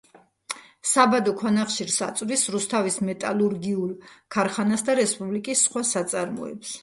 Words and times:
საბადო 0.91 1.33
ქვანახშირს 1.41 1.97
აწვდის 2.05 2.45
რუსთავის 2.55 2.97
მეტალურგიულ 3.11 3.93
ქარხანას 4.37 4.85
და 4.89 4.97
რესპუბლიკის 5.03 5.65
სხვა 5.69 5.85
საწარმოებს. 5.93 6.73